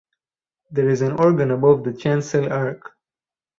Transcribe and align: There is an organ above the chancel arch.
There 0.71 0.89
is 0.89 1.03
an 1.03 1.11
organ 1.19 1.51
above 1.51 1.83
the 1.83 1.93
chancel 1.93 2.51
arch. 2.51 2.81